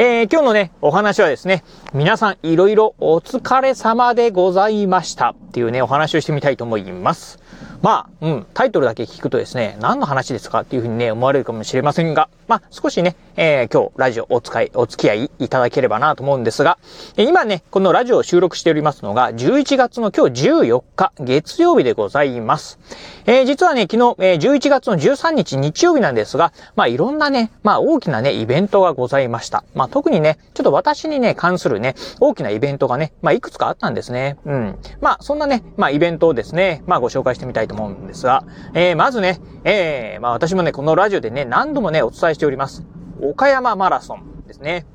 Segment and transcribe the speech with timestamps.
[0.00, 7.40] えー、今日のね、お話はですね、皆さんいろいろお疲れ様でございましたっていうね、お話をしてみたいと思います。
[7.82, 16.78] まあ、うん、タイトルだけ聞くとですね、何の話ですかっていうふうにね、思われるかもしれませんが、まあ、少しね、えー、今日、ラジオお使い、お付き合いいただければなと思うんですが、
[17.16, 22.78] え今ね、このラジオを収録しておりますのが、11月の今日14日、月曜日でございます。
[23.26, 29.62] えー、実はね、昨日、えー、11月の13日日曜日なんですが、まあ、いろんなね、まあ、大きなね、イベントがございました。
[29.74, 34.38] まあ、特にね、ちょっと私にね、関するね、大きなイベントがね、まあ、いくつかあったんですね。
[34.46, 34.78] うん。
[35.00, 42.84] まあ、そんなね、まあ、イベントをですね、まあ、ご紹介してみたいと思うんですが、えー、まずね、えー、まあ、私もね、このラジオでね、何度もね、お伝えしております。
[43.20, 44.86] 岡山マラソンですね。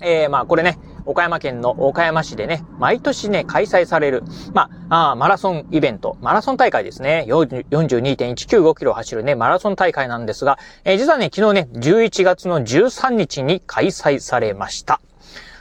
[0.00, 7.24] えー、まあこれね、岡山県の岡山市でね、毎年ね、開催される、まあ、あマラソンイベント、マラソン大会ですね。
[7.28, 15.00] 42.195キロ走るね、マラソン大会なんですが、えー、実はね、昨日ね、11月の13日に開催されました。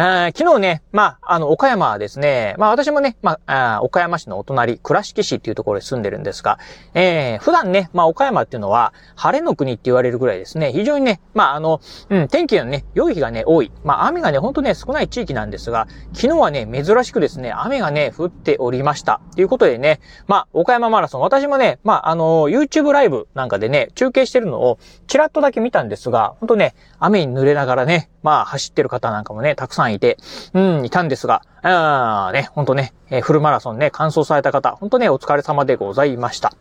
[0.00, 6.60] え昨日ね、まあ、あの、岡山はですね、まあ私もね、まあ、岡山市のお隣、倉敷市っていうところに住んでるんですが、
[6.94, 13.72] えー、普段ね、まあ岡山っていうのは、晴れの国って言われるぐらいですね、非常にね、まああの、うん、天気のね、良い日がね、多い。
[13.82, 19.20] まあ雨がね、ほんとね、少ない地域なんですが、昨日はね、珍しくですね、雨がね、降っておりました。
[19.34, 30.18] ということでね、まあ、岡山マラソン、私もね、まあ、あの、YouTube ライブなんかでね、中継してるのを、ちらっとだけ見たんですが、ほんとね、雨に濡れながらね、まあ、走ってる方なんかもね、たくさんいて、
[30.54, 36.52] うん、いたんですが、あね、ほんとね、えー、フルマラソンね、完走された方、ほんとね、お疲れ様でございました。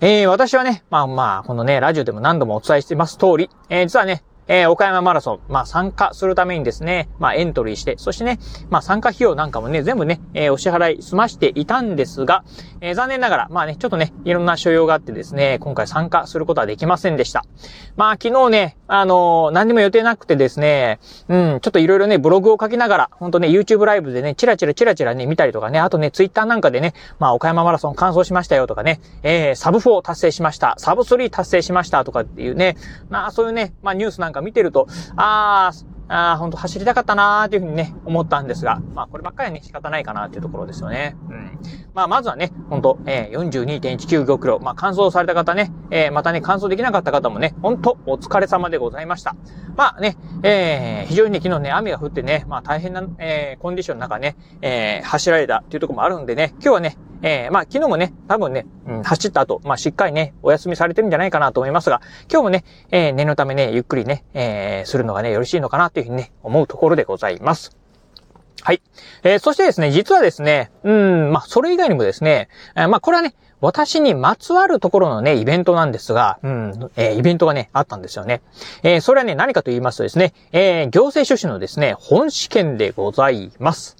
[0.00, 8.38] えー、私はね、まあまあ、このね、ラジオでも何度もお伝えしてます通り、えー、実はね、えー、岡山マラソン、まあ参加するためにですね、まあエントリーして、そしてね、
[8.70, 12.44] まあ参加費用なんかもね、全部ね、えー、お支払い済ましていたんですが、
[12.80, 17.44] えー、残念ながら、まあね、ちょっとね、いろんな所要があってですね、今回参加することはできませんでした。
[17.96, 32.76] まあ昨日ね、あのー、何にも予定なくてですね、うん、ちょっといろいろね、ブログを書きながら、ほんとね、YouTube ライブでね、チラチラチラチラね、見たりとかね、あとね、Twitter なんかでね、まあ岡山マラソン完走しましたよとかね、えー、サブ4達成しました、サブ3達成しましたとかっていうね、
[33.08, 34.86] まあそういうね、まあニュースなんか見てると、
[35.16, 41.16] ああ、ああ、ほんと走りたかったなーっていうふうにね、思ったんですが、まあこればっかりはね、仕方ないかなっていうところですよね。
[41.28, 41.58] うん。
[41.94, 49.34] まあまずはね、ほんと、えー、42.195キロ、まあ完走された方ね、えー、またね、完走できなかった方もね、ほんとお疲れ様でございました。
[49.76, 62.00] まあね、えー、非常にね、昨日ね、雨が降ってね、まあ大変な、えー、コンディションの中ね、えー、走られたっていうところもあるんでね、今日はね、えー、まあ昨日もね、多分ね、うん、走った後、まあしっかりね、お休みされてるんじゃないかなと思いますが、
[62.30, 67.76] 今日もね、えー、念のためね、ゆっくりね、えー、するのがね、よろしいのかなというふうにね、思うところでございます。
[68.62, 68.82] はい。
[69.22, 78.42] えー、そしてですね、実はですね、うん、まあ、それ以外にもですね、えー、まあ、これはね、私にまつわるところのね、イベントなんですが、うん、えー、イベントがね、あったんですよね。
[78.82, 83.96] えー、それはね、何かと言いますとですね、えー、行政書士のですね、本試験でございます。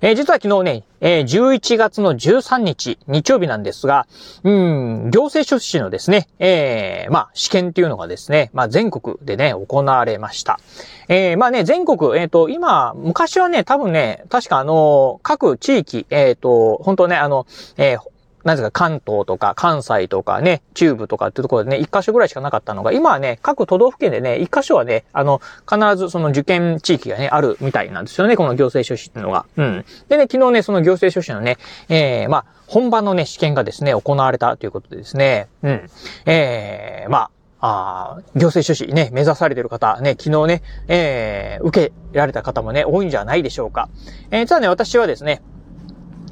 [0.00, 4.06] えー、実は昨日ね、えー、11月の13日、日曜日なんですが、
[4.42, 10.60] うん、行政書士のですね、えー、まあ、試験っていうのがですね、まあ、全国でね、行われました。
[11.08, 17.46] えー、まあね、全国、えっ、ー、と、今、昔はね、多分ね、確かあの、各地域、えっ、ー、と、本当ね、あの、
[17.76, 18.13] えー、
[18.44, 29.46] なぜか関東とか関西とかね、中部とかっていうところでね、一箇所ぐらいしかなかったのが、今はね、各都道府県でね、一箇所はね、あの、必ずその受験地域がね、あるみたいなんですよね、この行政書士っていうのが。
[29.56, 29.84] うん。
[30.08, 31.56] でね、昨日ね、その行政書士のね、
[31.88, 35.90] えー、まあ、本番のね、試験がですね、行われたということでですね、うん。
[36.26, 37.30] えー、まあ、
[37.66, 43.88] あ行政書士ね、目指されてる方、ね、昨日ね、えー、受けられた方もね、多いんじゃないでしょうか。
[44.30, 45.40] えー、実はね、私はですね、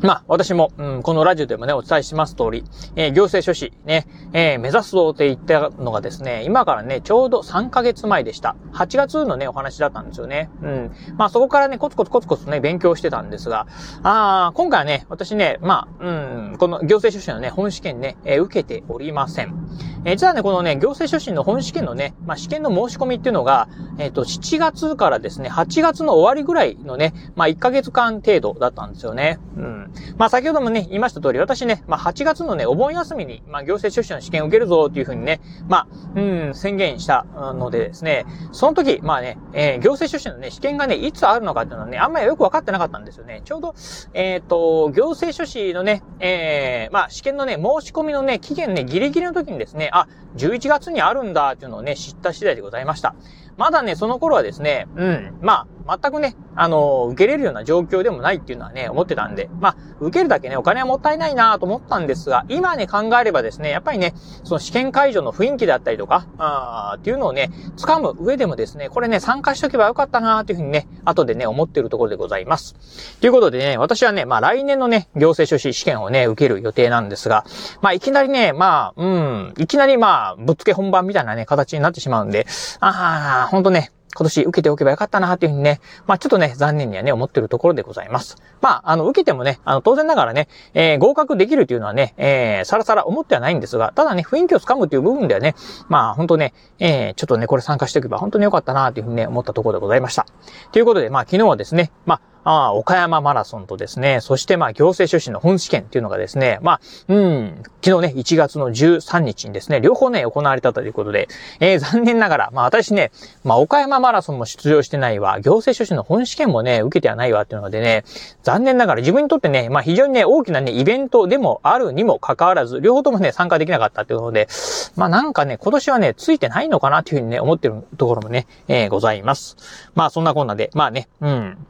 [0.03, 2.65] まあ、私も、うん、このラジオでもね、お伝えします通り、
[2.97, 8.57] えー、行政書士、ね、えー、目指すぞって言ったのがですね、今からね、ちょうど3ヶ月前でした。
[8.73, 10.51] 8月のね、お話だったんですよね。
[10.61, 10.93] うん。
[11.17, 13.69] まあ、そこからね、コツコツコツコツね、勉強してたんですが、
[14.03, 16.11] あ今回はね、私ね、まあ、う
[16.55, 19.55] ん、この行政書士のね、本試験ね、えー、受けておりません。
[20.05, 23.69] えー、実はね、このね、行政書士の本試験のね、まあ、試験の申し込みっていうのが、
[23.99, 29.39] えっ、ー、と、7月からですね、8月の終わりぐらいのね、まあ、1ヶ月間程度だったんですよね。
[29.57, 29.93] うん。
[30.17, 36.21] まあ、先ほどもね、言いました通り、私ね、まあ、8月のね、お盆休みに、まあ、行政書士の試験を受けるぞっていうふうにね、まあ、う
[36.51, 43.43] ん、宣言したのでですね、その時、まあね、えー、行政書士のね、試験がね、いつあるのかっていうのはね、あんまりよくわかってなかったんですよね。
[43.45, 43.75] ちょうど、
[44.15, 53.15] えっ、ー、と、行政書士のね、えー、まあ、試験のね、申し込みのね、期限ね、ギリギリの時にですね、あ、11月にあるんだっていうのをね、知った次第でございました。
[53.57, 64.15] まだね、その頃はですね、うん、まあ、全くね、あの、受けれるような状況でもないっていうのはね、思ってたんで、まあ、受けるだけね、お金はもったいないなと思ったんですが、今ね、考えればですね、やっぱりね、
[64.45, 72.75] その試験会場の雰囲気だったりとか、あっていうのをね、掴む上でもですね、これね、参加しとけばよかったなっていうふうにね、後でね、思ってるところでございます。
[73.21, 77.45] ということでね、私はね、まあ、来年のね、行政書士試験をね、受ける予定なんですが、
[77.81, 82.47] まあ、いきなりね、まあ、うん、いきなりまあ、ぶっつけ本番みたいなね、形になってしまうんで、
[82.81, 88.37] ああ、ほんとね、今年受けておけばよかったなっていうふうにね、まあちょっとね、残念にはね、思ってるところでございます。
[88.61, 95.55] まあ、あの、受けてもね、あの、当然ながらね、えー、合格できるというのはね、えー、さらさら思ってはないんですが、ただね、雰囲気をつかむという部分ではね、
[95.89, 100.27] まあ、本当ね、えー、ちょっとね、これ参加しておけば本当によかったなというふうにね、思ったところでございました。
[100.73, 111.29] ということで、まあ、昨日はですね、まあ、あ岡山マラソンとですね、そしてまあ行政書士の本試験っていうのがですね、まあ、うん、昨日ね、1月の13日にですね、両方ね、行われたということで、
[111.61, 113.13] えー、残念ながら、まあ私ね、
[113.45, 118.05] まあ岡山マラソンも出場してないわ、行政書士の本試験もね、受けてはないわっていうのでね、
[118.43, 124.49] 残念ながら自分にとってね、まあ非常にね、大きなね、イベントでもあるにもかかわらず、両方ともね、参加できなかったっていうので、
[124.97, 129.57] まあなんかね、今年はね、ついてないのかなっていうふうにね、思ってるところもね、えー、ございます。
[129.95, 131.67] まあそんなこんなで、まあね、うん。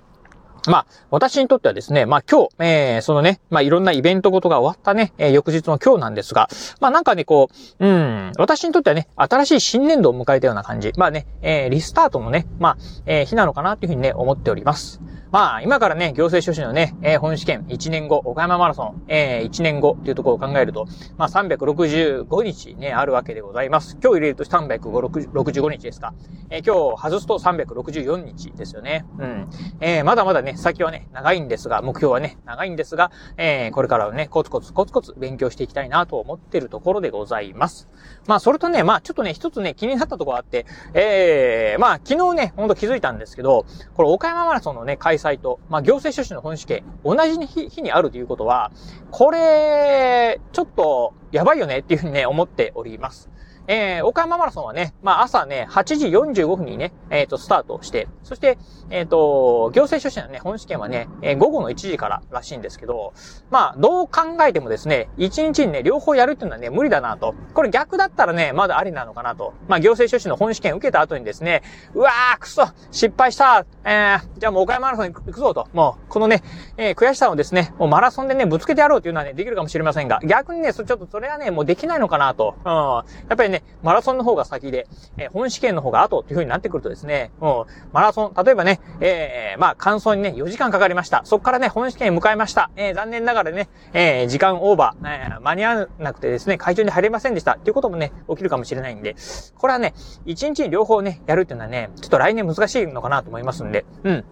[0.69, 6.49] まあ、私にとってはですね、まあ今日、えー、そのね、まあいろんなイベントごとが終わったね、えー、翌日の今日なんですが、
[6.81, 7.49] まあなんかね、こ
[7.81, 10.93] う、うん、私にとってはね、新しい新年度を迎えたような感じ。
[10.97, 12.77] まあね、えー、リスタートのね、まあ、
[13.07, 15.01] えー、日なのかなというふうにね、思っております。
[15.33, 20.87] まあ、今からね、行政書士のね、えー、本試験1年後、岡山マラソン、えー、1年後っていうところを考えると、
[21.17, 23.97] まあ、365日ね、あるわけでございます。
[24.03, 26.13] 今日入れると365日ですか。
[26.51, 29.07] えー、今日外すと364日ですよね。
[29.19, 29.51] うん。
[29.81, 37.89] えー、まだまだね、先はね、長いんですが、目標はね、長いんですが、えー、これからはね、コツコツコツコツ勉強していきたいなと思ってるところでございます。
[38.27, 48.71] まあ、それとね、まあ、ちょっとね、一つね、気になったところあって、えー、まあ、昨日ね、ほんと気づいたんですけど、これ岡山マラソンのね、開催と、まあ、行政書士の本試験、同じ日にあるということは、
[49.11, 53.31] これ、ちょっと、やばいよねっていうふうにね、思っております。
[53.67, 58.59] えー、岡山マラソンはね、まあ朝ね、8時45分にね、えっ、ー、と、スタートして、そして、
[58.91, 63.15] えっ、ー、と、行政書士のね、本試験はね、えー、午後の1時かららしいんですけど、
[63.51, 67.35] まあ、どう考えてもですね、1日にね、両方やるっていうのはね、無理だなと。
[67.55, 69.55] これ逆だったらね、まだありなのかなと。
[69.69, 71.63] まあ、行政書士の本試験受けた後にですね、
[71.95, 75.69] うわー、くそ失敗したえー、じゃあもう岡山マラソン行くぞと。
[75.73, 76.43] もう、このね、
[76.77, 82.55] えー、悔しさをですね、もうマラソンでね、ぶつけてやろうっていうのはね、できるかもしれませんが、逆にね、ちょっとそれはね、もうできないのかなと。
[82.65, 82.73] うん。
[82.73, 83.05] や
[83.35, 91.23] っぱりね、マラソンの方が先で、えー、本試験の方が後っていう風になってくるとですね、もう、マラソン、例えばね、えー、まあ、完走にね、4時間かかりました。
[91.25, 92.71] そこからね、本試験に向かいました。
[92.77, 97.53] えー、残念ながらね、えー、時間オーバー、えー、間に合わなくてですね、会場に入れませんでした。
[97.53, 99.15] っていうこともね、起きるかもしれないんで、
[99.57, 99.95] これはね、
[100.27, 104.25] 1日に両方ね、やるっていうのはね、ちょっと来年難しいのかなと思いますんで、うん。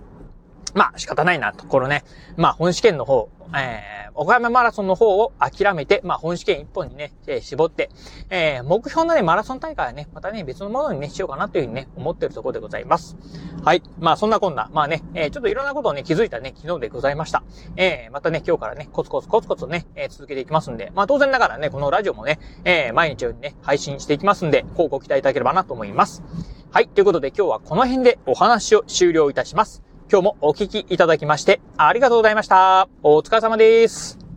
[0.75, 2.05] まあ仕方ないなところね。
[2.37, 7.89] まあ本試験の方、えー、岡山マラソンの方を諦めて、まあ本試験一本にね、えー、絞って、
[8.29, 13.17] えー、目標のね、マラソン大会はね、またね、別のものにね、しようかなというふうにね、思ってるところでございます。
[13.65, 13.83] はい。
[13.99, 17.43] まあそんなこんな、まあね、えー、ちょっといろんなことをね、気づいたね、昨日でございました。
[17.77, 26.23] えー、またね、今日からね、コツコツコツコツね、えー、続けていきますんで、まあ当然ながらね、このラジオもね、えー、毎日よりね、配信していきますんで、こうご期待いただければなと思います。
[26.71, 26.89] はい。
[26.89, 29.89] ということで今日はこの辺でお話を終了いたします。
[30.11, 32.88] 今日もお聞きいただきましてありがとうございました。
[33.05, 34.30] お疲れ様です。